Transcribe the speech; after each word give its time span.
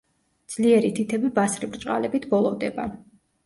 ძლიერი 0.53 0.89
თითები 1.01 1.31
ბასრი 1.37 1.71
ბრჭყალებით 1.77 2.29
ბოლოვდება. 2.35 2.91